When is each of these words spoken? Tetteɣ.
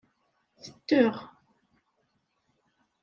Tetteɣ. 0.63 1.15